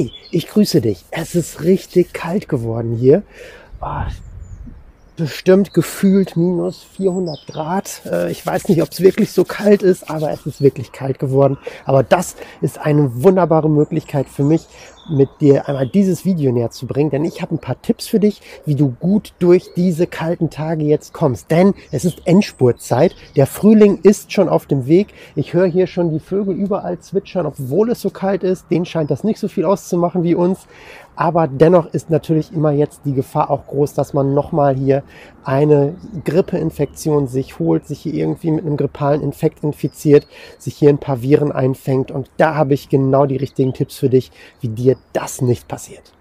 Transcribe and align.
Hi, 0.00 0.10
ich 0.30 0.48
grüße 0.48 0.80
dich. 0.80 1.04
Es 1.10 1.34
ist 1.34 1.60
richtig 1.60 2.14
kalt 2.14 2.48
geworden 2.48 2.96
hier. 2.96 3.22
Oh, 3.82 4.00
bestimmt 5.16 5.74
gefühlt 5.74 6.38
minus 6.38 6.86
400 6.96 7.46
Grad. 7.46 8.00
Äh, 8.06 8.30
ich 8.30 8.46
weiß 8.46 8.70
nicht, 8.70 8.80
ob 8.80 8.90
es 8.90 9.02
wirklich 9.02 9.30
so 9.30 9.44
kalt 9.44 9.82
ist, 9.82 10.08
aber 10.08 10.30
es 10.30 10.46
ist 10.46 10.62
wirklich 10.62 10.92
kalt 10.92 11.18
geworden. 11.18 11.58
Aber 11.84 12.02
das 12.02 12.36
ist 12.62 12.78
eine 12.78 13.22
wunderbare 13.22 13.68
Möglichkeit 13.68 14.26
für 14.30 14.42
mich, 14.42 14.66
mit 15.10 15.28
dir 15.40 15.68
einmal 15.68 15.88
dieses 15.88 16.24
Video 16.24 16.52
näher 16.52 16.70
zu 16.70 16.86
bringen, 16.86 17.10
denn 17.10 17.24
ich 17.24 17.42
habe 17.42 17.54
ein 17.54 17.58
paar 17.58 17.80
Tipps 17.82 18.06
für 18.06 18.20
dich, 18.20 18.40
wie 18.64 18.74
du 18.74 18.94
gut 19.00 19.32
durch 19.38 19.70
diese 19.76 20.06
kalten 20.06 20.50
Tage 20.50 20.84
jetzt 20.84 21.12
kommst. 21.12 21.50
Denn 21.50 21.74
es 21.90 22.04
ist 22.04 22.26
Endspurtzeit. 22.26 23.14
Der 23.36 23.46
Frühling 23.46 23.98
ist 24.02 24.32
schon 24.32 24.48
auf 24.48 24.66
dem 24.66 24.86
Weg. 24.86 25.08
Ich 25.34 25.52
höre 25.52 25.66
hier 25.66 25.86
schon 25.86 26.12
die 26.12 26.20
Vögel 26.20 26.54
überall 26.54 26.98
zwitschern, 26.98 27.46
obwohl 27.46 27.90
es 27.90 28.00
so 28.00 28.10
kalt 28.10 28.42
ist. 28.42 28.70
Denen 28.70 28.86
scheint 28.86 29.10
das 29.10 29.24
nicht 29.24 29.38
so 29.38 29.48
viel 29.48 29.64
auszumachen 29.64 30.22
wie 30.22 30.34
uns. 30.34 30.66
Aber 31.20 31.48
dennoch 31.48 31.84
ist 31.86 32.08
natürlich 32.08 32.50
immer 32.50 32.70
jetzt 32.70 33.02
die 33.04 33.12
Gefahr 33.12 33.50
auch 33.50 33.66
groß, 33.66 33.92
dass 33.92 34.14
man 34.14 34.32
nochmal 34.32 34.74
hier 34.74 35.02
eine 35.44 35.94
Grippeinfektion 36.24 37.26
sich 37.26 37.58
holt, 37.58 37.86
sich 37.86 38.00
hier 38.00 38.14
irgendwie 38.14 38.50
mit 38.50 38.64
einem 38.64 38.78
grippalen 38.78 39.20
Infekt 39.20 39.62
infiziert, 39.62 40.26
sich 40.56 40.76
hier 40.76 40.88
ein 40.88 40.96
paar 40.96 41.20
Viren 41.20 41.52
einfängt. 41.52 42.10
Und 42.10 42.30
da 42.38 42.54
habe 42.54 42.72
ich 42.72 42.88
genau 42.88 43.26
die 43.26 43.36
richtigen 43.36 43.74
Tipps 43.74 43.98
für 43.98 44.08
dich, 44.08 44.30
wie 44.62 44.68
dir 44.68 44.96
das 45.12 45.40
nicht 45.40 45.68
passiert. 45.68 46.12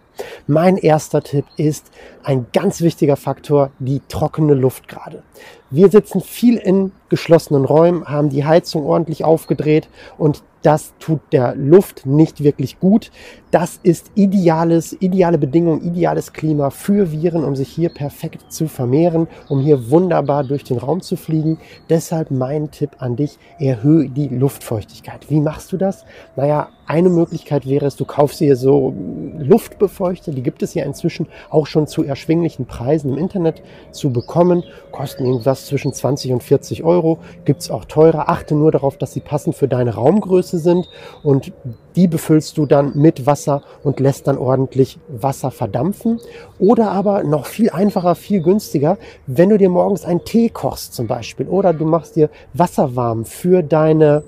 Mein 0.48 0.78
erster 0.78 1.22
Tipp 1.22 1.46
ist 1.56 1.92
ein 2.24 2.48
ganz 2.54 2.82
wichtiger 2.82 3.16
Faktor, 3.16 3.72
die 3.80 4.02
trockene 4.10 4.54
Luft 4.54 4.88
gerade. 4.88 5.24
Wir 5.70 5.90
sitzen 5.90 6.22
viel 6.22 6.58
in 6.58 6.92
geschlossenen 7.10 7.64
Räumen, 7.64 8.06
haben 8.06 8.30
die 8.30 8.44
Heizung 8.44 8.86
ordentlich 8.86 9.24
aufgedreht 9.24 9.88
und 10.18 10.44
das 10.62 10.94
tut 11.00 11.22
der 11.32 11.56
Luft 11.56 12.06
nicht 12.06 12.44
wirklich 12.44 12.80
gut. 12.80 13.12
Das 13.52 13.80
ist 13.82 14.12
ideales, 14.16 14.94
ideale 15.00 15.38
Bedingungen, 15.38 15.82
ideales 15.82 16.34
Klima 16.34 16.70
für 16.70 17.12
Viren, 17.12 17.46
um 17.46 17.56
sich 17.56 17.70
hier 17.70 17.90
perfekt 17.90 18.52
zu 18.52 18.68
vermehren, 18.68 19.28
um 19.48 19.62
hier 19.62 19.90
wunderbar 19.90 20.44
durch 20.44 20.66
den 20.66 20.78
Raum 20.78 21.02
zu 21.02 21.16
fliegen. 21.16 21.60
Deshalb 21.90 22.30
mein 22.30 22.72
Tipp 22.72 22.98
an 23.00 23.16
dich, 23.16 23.38
erhöhe 23.58 24.10
die 24.10 24.28
Luftfeuchtigkeit. 24.28 25.30
Wie 25.30 25.40
machst 25.40 25.72
du 25.72 25.78
das? 25.78 26.04
Naja, 26.36 26.70
eine 26.90 27.10
Möglichkeit 27.10 27.68
wäre 27.68 27.86
es, 27.86 27.98
du 27.98 28.06
kaufst 28.06 28.40
hier 28.40 28.56
so 28.56 28.96
Luftbefeuchter, 29.38 30.32
die 30.32 30.42
gibt 30.42 30.64
es 30.64 30.74
ja 30.74 30.84
inzwischen 30.84 31.28
auch 31.52 31.68
schon 31.68 31.86
zu 31.86 32.04
erschwinglichen 32.04 32.66
Preisen 32.66 33.12
im 33.12 33.18
Internet 33.20 33.62
zu 33.92 34.12
bekommen, 34.12 34.64
kosten 34.92 35.24
irgendwas 35.24 35.68
zwischen 35.68 35.94
20 35.94 36.32
und 36.32 36.42
40 36.42 36.84
Euro, 36.84 37.20
gibt 37.46 37.62
es 37.62 37.70
auch 37.70 37.86
teurer. 37.86 38.28
Achte 38.28 38.56
nur 38.56 38.72
darauf, 38.72 38.98
dass 38.98 39.14
sie 39.14 39.20
passend 39.20 39.56
für 39.56 39.68
deine 39.68 39.94
Raumgröße 39.94 40.58
sind 40.58 40.90
und 41.22 41.54
die 41.96 42.08
befüllst 42.08 42.58
du 42.58 42.66
dann 42.66 42.94
mit 42.96 43.28
Wasser 43.28 43.62
und 43.84 44.00
lässt 44.00 44.28
dann 44.28 44.40
ordentlich 44.40 44.98
Wasser 45.10 45.52
verdampfen. 45.52 46.20
Oder 46.58 46.90
aber 46.90 47.24
noch 47.24 47.46
viel 47.46 47.70
einfacher, 47.70 48.16
viel 48.16 48.42
günstiger, 48.42 48.98
wenn 49.28 49.50
du 49.50 49.60
dir 49.60 49.70
morgens 49.70 50.06
einen 50.06 50.26
Tee 50.26 50.50
kochst 50.50 50.96
zum 50.96 51.06
Beispiel 51.06 51.48
oder 51.48 51.72
du 51.72 51.86
machst 51.86 52.16
dir 52.16 52.32
Wasser 52.54 52.96
warm 52.96 53.26
für 53.26 53.62
deine 53.62 54.24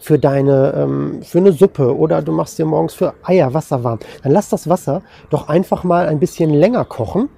für 0.00 0.18
deine, 0.18 0.74
ähm, 0.76 1.22
für 1.22 1.38
eine 1.38 1.52
Suppe 1.52 1.96
oder 1.96 2.22
du 2.22 2.32
machst 2.32 2.58
dir 2.58 2.66
morgens 2.66 2.94
für 2.94 3.14
Eier 3.22 3.52
Wasser 3.54 3.84
warm, 3.84 3.98
dann 4.22 4.32
lass 4.32 4.48
das 4.48 4.68
Wasser 4.68 5.02
doch 5.30 5.48
einfach 5.48 5.84
mal 5.84 6.08
ein 6.08 6.18
bisschen 6.18 6.50
länger 6.50 6.84
kochen 6.84 7.28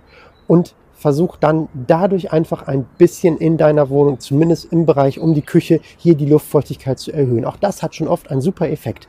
und 0.46 0.74
versuch 1.00 1.38
dann 1.38 1.69
dadurch 1.87 2.31
einfach 2.31 2.66
ein 2.69 2.84
bisschen 2.99 3.38
in 3.38 3.56
deiner 3.56 3.88
Wohnung, 3.88 4.21
zumindest 4.21 4.71
im 4.71 4.84
Bereich 4.84 5.19
um 5.19 5.33
die 5.33 5.41
Küche, 5.43 5.81
hier 5.97 6.15
die 6.15 6.27
Luftfeuchtigkeit 6.27 6.99
zu 6.99 7.11
erhöhen. 7.11 7.47
Auch 7.47 7.56
das 7.56 7.83
hat 7.83 7.94
schon 7.94 8.06
oft 8.06 8.31
einen 8.31 8.43
super 8.43 8.69
Effekt. 8.69 9.09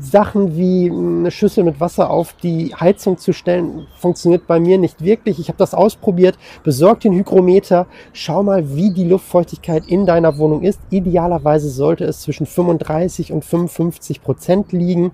Sachen 0.00 0.56
wie 0.56 0.90
eine 0.90 1.30
Schüssel 1.30 1.62
mit 1.62 1.78
Wasser 1.78 2.10
auf 2.10 2.32
die 2.42 2.74
Heizung 2.74 3.18
zu 3.18 3.32
stellen, 3.32 3.86
funktioniert 3.98 4.48
bei 4.48 4.58
mir 4.58 4.78
nicht 4.78 5.04
wirklich. 5.04 5.38
Ich 5.38 5.46
habe 5.46 5.58
das 5.58 5.74
ausprobiert. 5.74 6.36
Besorg 6.64 7.00
den 7.00 7.12
Hygrometer. 7.12 7.86
Schau 8.12 8.42
mal, 8.42 8.74
wie 8.74 8.90
die 8.90 9.04
Luftfeuchtigkeit 9.04 9.86
in 9.86 10.06
deiner 10.06 10.38
Wohnung 10.38 10.62
ist. 10.62 10.80
Idealerweise 10.90 11.70
sollte 11.70 12.04
es 12.04 12.22
zwischen 12.22 12.46
35 12.46 13.32
und 13.32 13.44
55 13.44 14.22
Prozent 14.22 14.72
liegen. 14.72 15.12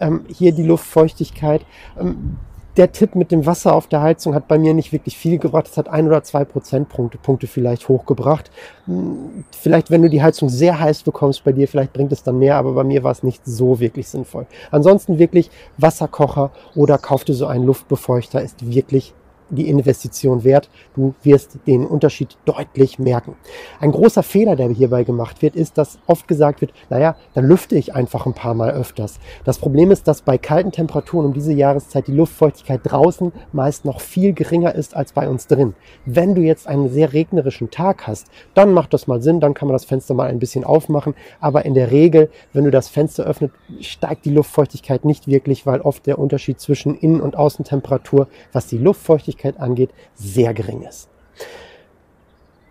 Ähm, 0.00 0.24
hier 0.28 0.52
die 0.52 0.62
Luftfeuchtigkeit. 0.62 1.66
Ähm, 2.00 2.38
der 2.78 2.92
Tipp 2.92 3.16
mit 3.16 3.32
dem 3.32 3.44
Wasser 3.44 3.74
auf 3.74 3.88
der 3.88 4.00
Heizung 4.00 4.34
hat 4.34 4.46
bei 4.46 4.56
mir 4.56 4.72
nicht 4.72 4.92
wirklich 4.92 5.18
viel 5.18 5.38
gebracht. 5.38 5.66
Es 5.66 5.76
hat 5.76 5.88
ein 5.88 6.06
oder 6.06 6.22
zwei 6.22 6.44
Prozentpunkte 6.44 7.18
Punkte 7.18 7.48
vielleicht 7.48 7.88
hochgebracht. 7.88 8.50
Hm, 8.86 9.44
vielleicht, 9.50 9.90
wenn 9.90 10.02
du 10.02 10.08
die 10.08 10.22
Heizung 10.22 10.48
sehr 10.48 10.78
heiß 10.78 11.02
bekommst 11.02 11.42
bei 11.42 11.52
dir, 11.52 11.66
vielleicht 11.66 11.92
bringt 11.92 12.12
es 12.12 12.22
dann 12.22 12.38
mehr, 12.38 12.56
aber 12.56 12.72
bei 12.72 12.84
mir 12.84 13.02
war 13.02 13.10
es 13.10 13.24
nicht 13.24 13.44
so 13.44 13.80
wirklich 13.80 14.08
sinnvoll. 14.08 14.46
Ansonsten 14.70 15.18
wirklich 15.18 15.50
Wasserkocher 15.76 16.52
oder 16.76 16.98
kauf 16.98 17.24
dir 17.24 17.34
so 17.34 17.46
einen 17.46 17.64
Luftbefeuchter, 17.64 18.40
ist 18.40 18.72
wirklich 18.72 19.12
die 19.50 19.68
Investition 19.68 20.44
wert. 20.44 20.68
Du 20.94 21.14
wirst 21.22 21.58
den 21.66 21.86
Unterschied 21.86 22.36
deutlich 22.44 22.98
merken. 22.98 23.36
Ein 23.80 23.92
großer 23.92 24.22
Fehler, 24.22 24.56
der 24.56 24.68
hierbei 24.68 25.04
gemacht 25.04 25.42
wird, 25.42 25.56
ist, 25.56 25.78
dass 25.78 25.98
oft 26.06 26.28
gesagt 26.28 26.60
wird, 26.60 26.72
naja, 26.90 27.16
dann 27.34 27.46
lüfte 27.46 27.76
ich 27.76 27.94
einfach 27.94 28.26
ein 28.26 28.34
paar 28.34 28.54
Mal 28.54 28.70
öfters. 28.70 29.18
Das 29.44 29.58
Problem 29.58 29.90
ist, 29.90 30.08
dass 30.08 30.22
bei 30.22 30.38
kalten 30.38 30.72
Temperaturen 30.72 31.26
um 31.26 31.32
diese 31.32 31.52
Jahreszeit 31.52 32.06
die 32.06 32.12
Luftfeuchtigkeit 32.12 32.80
draußen 32.84 33.32
meist 33.52 33.84
noch 33.84 34.00
viel 34.00 34.32
geringer 34.32 34.74
ist 34.74 34.94
als 34.94 35.12
bei 35.12 35.28
uns 35.28 35.46
drin. 35.46 35.74
Wenn 36.04 36.34
du 36.34 36.42
jetzt 36.42 36.66
einen 36.66 36.88
sehr 36.90 37.12
regnerischen 37.12 37.70
Tag 37.70 38.06
hast, 38.06 38.28
dann 38.54 38.72
macht 38.72 38.92
das 38.92 39.06
mal 39.06 39.22
Sinn, 39.22 39.40
dann 39.40 39.54
kann 39.54 39.68
man 39.68 39.74
das 39.74 39.84
Fenster 39.84 40.14
mal 40.14 40.28
ein 40.28 40.38
bisschen 40.38 40.64
aufmachen. 40.64 41.14
Aber 41.40 41.64
in 41.64 41.74
der 41.74 41.90
Regel, 41.90 42.30
wenn 42.52 42.64
du 42.64 42.70
das 42.70 42.88
Fenster 42.88 43.24
öffnet, 43.24 43.52
steigt 43.80 44.24
die 44.24 44.30
Luftfeuchtigkeit 44.30 45.04
nicht 45.04 45.26
wirklich, 45.26 45.66
weil 45.66 45.80
oft 45.80 46.06
der 46.06 46.18
Unterschied 46.18 46.60
zwischen 46.60 46.94
Innen- 46.94 47.20
und 47.20 47.36
Außentemperatur, 47.36 48.28
was 48.52 48.66
die 48.66 48.78
Luftfeuchtigkeit 48.78 49.37
Luftfeuchtigkeit 49.38 49.60
angeht, 49.60 49.90
sehr 50.14 50.54
gering 50.54 50.82
ist. 50.82 51.08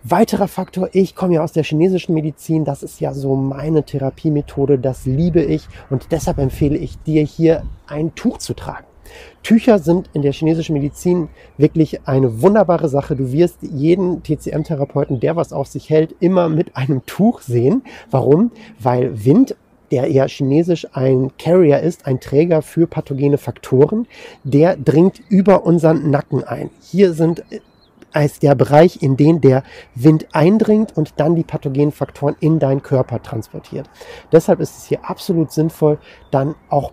Weiterer 0.03 0.47
Faktor, 0.47 0.89
ich 0.93 1.15
komme 1.15 1.35
ja 1.35 1.43
aus 1.43 1.51
der 1.51 1.63
chinesischen 1.63 2.13
Medizin, 2.13 2.63
das 2.63 2.81
ist 2.81 3.01
ja 3.01 3.13
so 3.13 3.35
meine 3.35 3.83
Therapiemethode, 3.83 4.79
das 4.79 5.05
liebe 5.05 5.41
ich 5.41 5.67
und 5.89 6.11
deshalb 6.11 6.37
empfehle 6.37 6.77
ich 6.77 6.97
dir 6.99 7.23
hier 7.23 7.63
ein 7.87 8.15
Tuch 8.15 8.37
zu 8.37 8.53
tragen. 8.53 8.85
Tücher 9.41 9.79
sind 9.79 10.09
in 10.13 10.21
der 10.21 10.33
chinesischen 10.33 10.73
Medizin 10.73 11.29
wirklich 11.57 12.07
eine 12.07 12.41
wunderbare 12.41 12.89
Sache. 12.89 13.15
Du 13.15 13.31
wirst 13.31 13.59
jeden 13.61 14.21
TCM-Therapeuten, 14.21 15.21
der 15.21 15.37
was 15.37 15.53
auf 15.53 15.67
sich 15.67 15.89
hält, 15.89 16.13
immer 16.19 16.49
mit 16.49 16.75
einem 16.75 17.05
Tuch 17.05 17.39
sehen. 17.39 17.83
Warum? 18.11 18.51
Weil 18.79 19.23
Wind 19.23 19.55
der 19.91 20.09
ja 20.11 20.27
chinesisch 20.27 20.87
ein 20.93 21.31
Carrier 21.37 21.79
ist, 21.81 22.05
ein 22.05 22.19
Träger 22.19 22.61
für 22.61 22.87
pathogene 22.87 23.37
Faktoren, 23.37 24.07
der 24.43 24.75
dringt 24.75 25.21
über 25.29 25.65
unseren 25.65 26.09
Nacken 26.09 26.43
ein. 26.43 26.69
Hier 26.81 27.13
sind 27.13 27.43
als 28.11 28.39
der 28.39 28.55
Bereich, 28.55 29.01
in 29.01 29.17
den 29.17 29.41
der 29.41 29.63
Wind 29.95 30.27
eindringt 30.31 30.95
und 30.95 31.13
dann 31.17 31.35
die 31.35 31.43
pathogenen 31.43 31.91
Faktoren 31.91 32.35
in 32.39 32.59
deinen 32.59 32.81
Körper 32.81 33.21
transportiert. 33.21 33.89
Deshalb 34.31 34.59
ist 34.59 34.77
es 34.77 34.85
hier 34.85 34.99
absolut 35.03 35.51
sinnvoll, 35.51 35.99
dann 36.31 36.55
auch, 36.69 36.91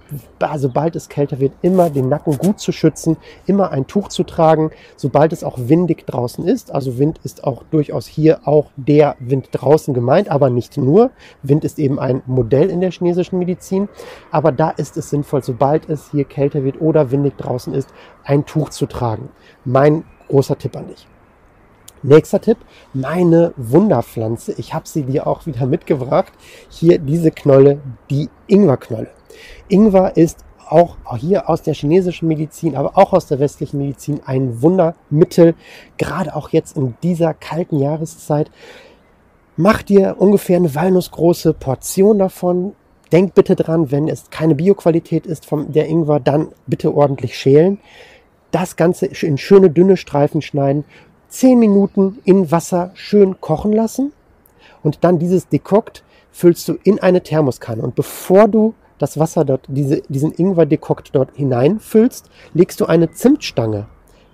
sobald 0.57 0.97
es 0.97 1.09
kälter 1.09 1.41
wird, 1.41 1.53
immer 1.63 1.91
den 1.91 2.09
Nacken 2.09 2.39
gut 2.39 2.61
zu 2.61 2.73
schützen, 2.73 3.17
immer 3.47 3.71
ein 3.71 3.87
Tuch 3.87 4.09
zu 4.09 4.25
tragen, 4.25 4.71
sobald 4.97 5.33
es 5.33 5.45
auch 5.45 5.59
windig 5.59 6.07
draußen 6.07 6.47
ist. 6.47 6.73
Also 6.73 6.99
Wind 6.99 7.21
ist 7.25 7.45
auch 7.45 7.63
durchaus 7.71 8.07
hier 8.07 8.47
auch 8.47 8.71
der 8.77 9.17
Wind 9.19 9.49
draußen 9.53 9.95
gemeint, 9.95 10.29
aber 10.29 10.51
nicht 10.51 10.77
nur. 10.77 11.11
Wind 11.43 11.65
ist 11.65 11.79
eben 11.79 11.99
ein 11.99 12.23
Modell 12.27 12.71
in 12.71 12.81
der 12.81 12.91
chinesischen 12.91 13.39
Medizin. 13.39 13.89
Aber 14.31 14.53
da 14.53 14.71
ist 14.71 14.97
es 14.97 15.11
sinnvoll, 15.11 15.43
sobald 15.43 15.89
es 15.89 16.11
hier 16.11 16.25
kälter 16.25 16.65
wird 16.65 16.81
oder 16.81 17.11
windig 17.11 17.37
draußen 17.37 17.73
ist, 17.73 17.89
ein 18.25 18.45
Tuch 18.47 18.71
zu 18.71 18.87
tragen. 18.87 19.29
Mein 19.65 20.05
großer 20.29 20.59
Tipp 20.59 20.77
an 20.77 20.89
dich. 20.89 21.07
Nächster 22.07 22.39
Tipp, 22.39 22.59
meine 22.93 23.55
Wunderpflanze. 23.57 24.53
Ich 24.59 24.75
habe 24.75 24.87
sie 24.87 25.05
dir 25.05 25.27
auch 25.27 25.47
wieder 25.47 25.65
mitgebracht. 25.65 26.35
Hier 26.69 26.99
diese 26.99 27.31
Knolle, 27.31 27.81
die 28.11 28.29
Ingwerknolle. 28.47 29.09
Ingwer 29.69 30.15
ist 30.15 30.45
auch 30.69 30.99
hier 31.17 31.49
aus 31.49 31.63
der 31.63 31.73
chinesischen 31.73 32.29
Medizin, 32.29 32.77
aber 32.77 32.99
auch 32.99 33.15
aus 33.15 33.27
der 33.27 33.41
westlichen 33.41 33.79
Medizin 33.79 34.21
ein 34.27 34.61
Wundermittel, 34.61 35.55
gerade 35.97 36.37
auch 36.37 36.51
jetzt 36.51 36.77
in 36.77 36.95
dieser 37.03 37.33
kalten 37.33 37.79
Jahreszeit. 37.79 38.51
Mach 39.57 39.81
dir 39.81 40.17
ungefähr 40.19 40.59
eine 40.59 40.75
walnussgroße 40.75 41.55
Portion 41.55 42.19
davon. 42.19 42.75
Denk 43.13 43.33
bitte 43.33 43.57
dran, 43.57 43.91
wenn 43.91 44.09
es 44.09 44.29
keine 44.29 44.55
Bioqualität 44.55 45.25
ist 45.25 45.47
vom 45.47 45.73
der 45.73 45.89
Ingwer, 45.89 46.21
dann 46.21 46.49
bitte 46.67 46.95
ordentlich 46.95 47.35
schälen. 47.35 47.79
Das 48.51 48.77
Ganze 48.77 49.07
in 49.07 49.39
schöne 49.39 49.71
dünne 49.71 49.97
Streifen 49.97 50.43
schneiden 50.43 50.85
10 51.35 51.59
Minuten 51.59 52.21
in 52.23 52.53
Wasser 52.53 52.93
schön 52.95 53.41
kochen 53.41 53.73
lassen 53.73 54.13
und 54.85 55.03
dann 55.03 55.19
dieses 55.19 55.49
Dekokt 55.49 56.05
füllst 56.31 56.69
du 56.69 56.75
in 56.85 57.01
eine 57.01 57.25
Thermoskanne. 57.25 57.83
Und 57.83 57.97
bevor 57.97 58.47
du 58.47 58.75
das 58.99 59.19
Wasser 59.19 59.45
dort, 59.45 59.67
diese, 59.67 60.03
diesen 60.03 60.33
Ingwer-Dekokt 60.33 61.11
dort 61.13 61.31
hineinfüllst, 61.35 62.31
legst 62.53 62.81
du 62.81 62.87
eine 62.87 63.11
Zimtstange 63.11 63.89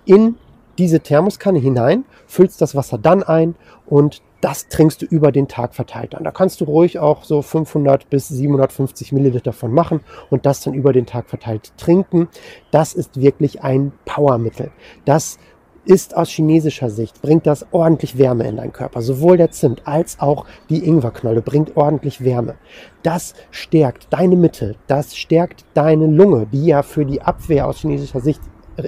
in 0.05 0.35
diese 0.77 0.99
Thermoskanne 0.99 1.57
hinein, 1.57 2.05
füllst 2.27 2.61
das 2.61 2.75
Wasser 2.75 2.99
dann 2.99 3.23
ein 3.23 3.55
und 3.87 4.21
das 4.39 4.67
trinkst 4.67 5.01
du 5.01 5.05
über 5.07 5.31
den 5.31 5.47
Tag 5.47 5.73
verteilt 5.73 6.13
an. 6.13 6.23
Da 6.23 6.31
kannst 6.31 6.61
du 6.61 6.65
ruhig 6.65 6.99
auch 6.99 7.23
so 7.23 7.41
500 7.41 8.09
bis 8.11 8.27
750 8.27 9.11
Milliliter 9.11 9.53
von 9.53 9.73
machen 9.73 10.01
und 10.29 10.45
das 10.45 10.61
dann 10.61 10.75
über 10.75 10.93
den 10.93 11.07
Tag 11.07 11.29
verteilt 11.29 11.73
trinken. 11.77 12.27
Das 12.69 12.93
ist 12.93 13.19
wirklich 13.19 13.63
ein 13.63 13.91
Powermittel. 14.05 14.71
Das 15.05 15.39
ist 15.85 16.15
aus 16.15 16.29
chinesischer 16.29 16.89
Sicht, 16.89 17.21
bringt 17.21 17.47
das 17.47 17.65
ordentlich 17.71 18.17
Wärme 18.17 18.47
in 18.47 18.57
deinen 18.57 18.73
Körper. 18.73 19.01
Sowohl 19.01 19.37
der 19.37 19.51
Zimt 19.51 19.87
als 19.87 20.19
auch 20.19 20.45
die 20.69 20.85
Ingwerknolle 20.85 21.41
bringt 21.41 21.75
ordentlich 21.75 22.23
Wärme. 22.23 22.55
Das 23.03 23.33
stärkt 23.49 24.07
deine 24.11 24.35
Mitte, 24.35 24.75
das 24.87 25.15
stärkt 25.15 25.65
deine 25.73 26.07
Lunge, 26.07 26.47
die 26.51 26.67
ja 26.67 26.83
für 26.83 27.05
die 27.05 27.21
Abwehr 27.21 27.67
aus 27.67 27.79
chinesischer 27.79 28.21
Sicht 28.21 28.41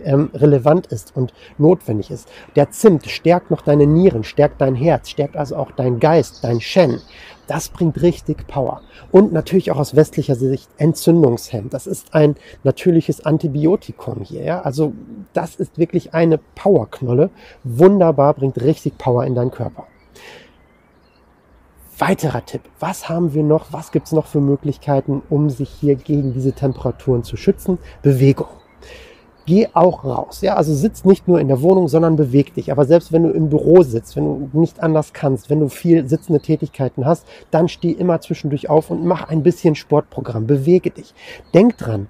ähm, 0.04 0.30
relevant 0.34 0.88
ist 0.88 1.16
und 1.16 1.34
notwendig 1.58 2.12
ist. 2.12 2.30
Der 2.56 2.72
Zimt 2.72 3.08
stärkt 3.08 3.52
noch 3.52 3.62
deine 3.62 3.88
Nieren, 3.88 4.24
stärkt 4.24 4.62
dein 4.62 4.76
Herz, 4.76 5.10
stärkt 5.10 5.36
also 5.36 5.56
auch 5.56 5.72
dein 5.72 6.00
Geist, 6.00 6.44
dein 6.44 6.62
Shen. 6.62 7.02
Das 7.48 7.70
bringt 7.70 8.02
richtig 8.02 8.48
Power. 8.48 8.82
Und 9.12 9.34
natürlich 9.34 9.72
auch 9.72 9.78
aus 9.78 9.96
westlicher 9.96 10.36
Sicht 10.36 10.70
Entzündungshemd. 10.78 11.74
Das 11.74 11.88
ist 11.88 12.14
ein 12.14 12.36
natürliches 12.64 13.26
Antibiotikum 13.26 14.22
hier. 14.22 14.44
Ja? 14.44 14.62
Also 14.62 14.94
das 15.34 15.56
ist 15.56 15.78
wirklich 15.78 16.14
eine 16.14 16.38
Powerknolle. 16.38 17.30
Wunderbar, 17.64 18.34
bringt 18.34 18.62
richtig 18.62 18.98
Power 18.98 19.26
in 19.26 19.36
deinen 19.36 19.52
Körper. 19.52 19.88
Weiterer 21.98 22.46
Tipp. 22.46 22.62
Was 22.80 23.08
haben 23.08 23.34
wir 23.34 23.44
noch? 23.44 23.72
Was 23.72 23.92
gibt 23.92 24.08
es 24.08 24.14
noch 24.14 24.26
für 24.26 24.42
Möglichkeiten, 24.42 25.22
um 25.30 25.50
sich 25.50 25.70
hier 25.70 25.96
gegen 25.96 26.34
diese 26.34 26.54
Temperaturen 26.54 27.24
zu 27.24 27.38
schützen? 27.38 27.78
Bewegung 28.02 28.48
geh 29.46 29.68
auch 29.74 30.04
raus. 30.04 30.42
Ja, 30.42 30.56
also 30.56 30.74
sitz 30.74 31.06
nicht 31.06 31.28
nur 31.28 31.40
in 31.40 31.48
der 31.48 31.62
Wohnung, 31.62 31.88
sondern 31.88 32.16
beweg 32.16 32.54
dich. 32.54 32.72
Aber 32.72 32.86
selbst 32.86 33.12
wenn 33.12 33.24
du 33.24 33.30
im 33.30 33.50
Büro 33.50 33.84
sitzt, 33.84 34.16
wenn 34.16 34.26
du 34.26 34.60
nicht 34.60 34.82
anders 34.82 35.14
kannst, 35.14 35.50
wenn 35.50 35.60
du 35.60 35.70
viel 35.70 36.08
sitzende 36.08 36.40
Tätigkeiten 36.40 37.06
hast, 37.06 37.26
dann 37.52 37.68
steh 37.68 37.92
immer 37.92 38.22
zwischendurch 38.22 38.70
auf 38.70 38.90
und 38.90 39.06
mach 39.06 39.30
ein 39.30 39.44
bisschen 39.44 39.76
Sportprogramm. 39.76 40.48
Bewege 40.48 40.92
dich. 40.92 41.14
Denk 41.54 41.78
dran, 41.78 42.08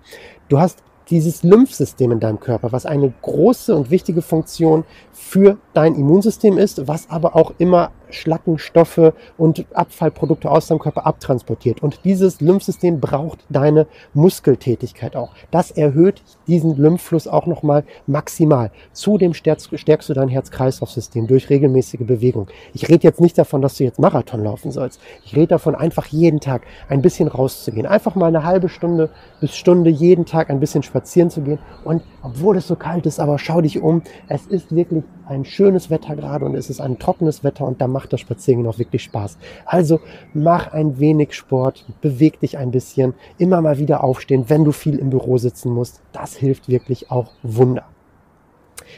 du 0.50 0.60
hast 0.60 0.84
dieses 1.10 1.44
Lymphsystem 1.44 2.12
in 2.12 2.20
deinem 2.20 2.40
Körper, 2.40 2.72
was 2.72 2.86
eine 2.86 3.14
große 3.22 3.76
und 3.76 3.92
wichtige 3.92 4.22
Funktion 4.22 4.86
für 5.12 5.58
dein 5.74 5.96
Immunsystem 5.96 6.58
ist, 6.58 6.88
was 6.88 7.10
aber 7.10 7.36
auch 7.36 7.54
immer 7.58 7.92
Schlackenstoffe 8.16 9.14
und 9.38 9.66
Abfallprodukte 9.74 10.50
aus 10.50 10.68
deinem 10.68 10.80
Körper 10.80 11.06
abtransportiert. 11.06 11.82
Und 11.82 12.00
dieses 12.06 12.42
Lymphsystem 12.42 13.00
braucht 13.00 13.40
deine 13.50 13.88
Muskeltätigkeit 14.14 15.16
auch. 15.16 15.34
Das 15.52 15.72
erhöht 15.72 16.22
diesen 16.48 16.78
Lymphfluss 16.78 17.28
auch 17.28 17.46
nochmal 17.46 17.84
maximal. 18.08 18.72
Zudem 18.92 19.34
stärkst, 19.34 20.10
du 20.10 20.14
dein 20.14 20.30
Herz-Kreislauf-System 20.30 21.28
durch 21.28 21.50
regelmäßige 21.50 22.06
Bewegung. 22.06 22.48
Ich 22.74 22.90
rede 22.90 23.04
jetzt 23.04 23.22
nicht 23.22 23.38
davon, 23.38 23.62
dass 23.62 23.78
du 23.78 23.84
jetzt 23.84 24.00
Marathon 24.00 24.44
laufen 24.44 24.72
sollst. 24.72 25.00
Ich 25.26 25.36
rede 25.36 25.48
davon, 25.48 25.76
einfach 25.76 26.08
jeden 26.08 26.40
Tag 26.40 26.64
ein 26.90 27.02
bisschen 27.02 27.28
rauszugehen. 27.28 27.86
Einfach 27.86 28.16
mal 28.16 28.28
eine 28.28 28.44
halbe 28.44 28.70
Stunde 28.70 29.10
bis 29.40 29.56
Stunde 29.56 29.90
jeden 29.90 30.26
Tag 30.26 30.50
ein 30.50 30.60
bisschen 30.60 30.84
spazieren 30.84 31.30
zu 31.30 31.42
gehen. 31.42 31.60
Und 31.84 32.04
obwohl 32.22 32.58
es 32.58 32.68
so 32.68 32.76
kalt 32.76 33.06
ist, 33.06 33.20
aber 33.20 33.40
schau 33.40 33.62
dich 33.62 33.82
um. 33.82 34.02
Es 34.28 34.46
ist 34.46 34.76
wirklich 34.76 35.04
ein 35.26 35.46
schönes 35.46 35.90
Wetter 35.90 36.16
gerade 36.16 36.46
und 36.46 36.56
es 36.56 36.70
ist 36.70 36.82
ein 36.82 37.00
trockenes 37.00 37.44
Wetter 37.44 37.66
und 37.66 37.80
da 37.82 37.88
macht 37.88 38.03
das 38.08 38.22
Spaziergehen 38.22 38.68
auch 38.68 38.80
wirklich 38.80 39.04
Spaß. 39.04 39.38
Also 39.66 40.00
mach 40.34 40.72
ein 40.72 41.00
wenig 41.00 41.34
Sport, 41.34 41.86
beweg 42.02 42.40
dich 42.40 42.58
ein 42.58 42.72
bisschen, 42.72 43.14
immer 43.38 43.62
mal 43.62 43.78
wieder 43.78 44.04
aufstehen, 44.04 44.46
wenn 44.48 44.64
du 44.64 44.72
viel 44.72 44.98
im 45.00 45.10
Büro 45.10 45.38
sitzen 45.38 45.72
musst. 45.72 46.02
Das 46.12 46.36
hilft 46.36 46.70
wirklich 46.70 47.12
auch 47.12 47.32
Wunder. 47.44 47.86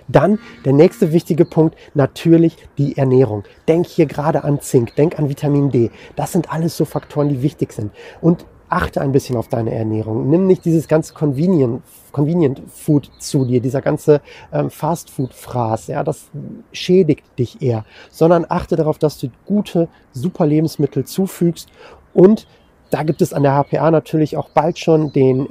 Dann 0.08 0.40
der 0.66 0.74
nächste 0.74 1.12
wichtige 1.14 1.46
Punkt, 1.46 1.76
natürlich 1.94 2.58
die 2.78 2.98
Ernährung. 2.98 3.44
Denk 3.68 3.88
hier 3.88 4.06
gerade 4.06 4.44
an 4.44 4.60
Zink, 4.60 4.96
denk 4.96 5.18
an 5.18 5.30
Vitamin 5.30 5.70
D. 5.70 5.92
Das 6.16 6.32
sind 6.32 6.52
alles 6.52 6.78
so 6.78 6.86
Faktoren, 6.86 7.30
die 7.30 7.42
wichtig 7.42 7.74
sind. 7.74 7.92
Und 8.22 8.46
achte 8.76 9.00
ein 9.00 9.14
bisschen 9.14 9.38
auf 9.38 9.48
deine 9.48 9.74
Ernährung. 9.74 10.30
Nimm 10.30 10.48
nicht 10.48 10.66
dieses 10.66 10.90
ganze 10.90 11.14
Convenient, 11.14 11.82
Convenient 12.12 12.62
Food 12.68 13.10
zu 13.20 13.46
dir, 13.46 13.62
dieser 13.62 13.82
ganze 13.82 14.22
ähm, 14.52 14.70
Fast 14.70 15.10
Food 15.10 15.34
Fraß, 15.34 15.88
ja, 15.88 16.04
das 16.04 16.30
schädigt 16.74 17.24
dich 17.40 17.62
eher, 17.62 17.86
sondern 18.12 18.46
achte 18.50 18.76
darauf, 18.76 18.98
dass 19.00 19.18
du 19.18 19.30
gute, 19.46 19.88
super 20.12 20.46
Lebensmittel 20.46 21.06
zufügst 21.06 21.70
und 22.14 22.48
da 22.90 23.04
gibt 23.04 23.22
es 23.22 23.34
an 23.34 23.44
der 23.44 23.54
HPA 23.56 23.92
natürlich 23.92 24.38
auch 24.38 24.50
bald 24.50 24.78
schon 24.78 25.12
den 25.12 25.48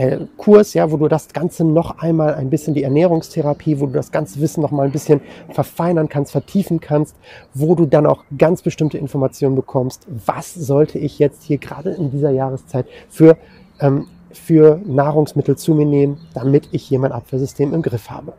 Ernährungskurs, 0.00 0.74
ja, 0.74 0.90
wo 0.90 0.96
du 0.96 1.08
das 1.08 1.28
Ganze 1.28 1.64
noch 1.64 1.98
einmal 1.98 2.34
ein 2.34 2.50
bisschen 2.50 2.74
die 2.74 2.82
Ernährungstherapie, 2.82 3.80
wo 3.80 3.86
du 3.86 3.92
das 3.92 4.10
ganze 4.10 4.40
Wissen 4.40 4.62
noch 4.62 4.70
mal 4.70 4.84
ein 4.84 4.92
bisschen 4.92 5.20
verfeinern 5.50 6.08
kannst, 6.08 6.32
vertiefen 6.32 6.80
kannst, 6.80 7.16
wo 7.54 7.74
du 7.74 7.86
dann 7.86 8.06
auch 8.06 8.24
ganz 8.36 8.62
bestimmte 8.62 8.98
Informationen 8.98 9.56
bekommst. 9.56 10.06
Was 10.26 10.54
sollte 10.54 10.98
ich 10.98 11.18
jetzt 11.18 11.42
hier 11.42 11.58
gerade 11.58 11.90
in 11.90 12.10
dieser 12.10 12.30
Jahreszeit 12.30 12.86
für, 13.08 13.36
ähm, 13.80 14.06
für 14.32 14.80
Nahrungsmittel 14.84 15.56
zu 15.56 15.74
mir 15.74 15.86
nehmen, 15.86 16.18
damit 16.34 16.68
ich 16.72 16.84
hier 16.84 16.98
mein 16.98 17.12
Abwehrsystem 17.12 17.74
im 17.74 17.82
Griff 17.82 18.10
habe? 18.10 18.32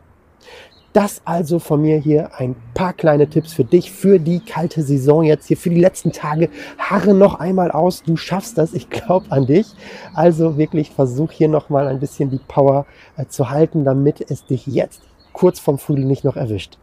Das 0.92 1.22
also 1.24 1.58
von 1.58 1.80
mir 1.80 1.96
hier 1.96 2.30
ein 2.36 2.54
paar 2.74 2.92
kleine 2.92 3.26
Tipps 3.28 3.54
für 3.54 3.64
dich, 3.64 3.90
für 3.90 4.18
die 4.18 4.40
kalte 4.40 4.82
Saison 4.82 5.24
jetzt 5.24 5.46
hier, 5.46 5.56
für 5.56 5.70
die 5.70 5.80
letzten 5.80 6.12
Tage. 6.12 6.50
Harre 6.76 7.14
noch 7.14 7.40
einmal 7.40 7.70
aus, 7.70 8.02
du 8.02 8.16
schaffst 8.16 8.58
das, 8.58 8.74
ich 8.74 8.90
glaube 8.90 9.26
an 9.30 9.46
dich. 9.46 9.66
Also 10.14 10.58
wirklich 10.58 10.90
versuch 10.90 11.32
hier 11.32 11.48
nochmal 11.48 11.88
ein 11.88 11.98
bisschen 11.98 12.30
die 12.30 12.40
Power 12.46 12.84
äh, 13.16 13.24
zu 13.26 13.48
halten, 13.48 13.84
damit 13.84 14.30
es 14.30 14.44
dich 14.44 14.66
jetzt 14.66 15.00
kurz 15.32 15.58
vom 15.58 15.78
Frühling 15.78 16.08
nicht 16.08 16.24
noch 16.24 16.36
erwischt. 16.36 16.78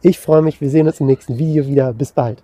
Ich 0.00 0.18
freue 0.18 0.42
mich, 0.42 0.60
wir 0.60 0.68
sehen 0.68 0.88
uns 0.88 0.98
im 0.98 1.06
nächsten 1.06 1.38
Video 1.38 1.66
wieder. 1.66 1.92
Bis 1.92 2.10
bald. 2.10 2.42